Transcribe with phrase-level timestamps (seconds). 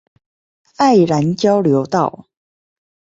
[0.77, 2.25] 愛蘭交流道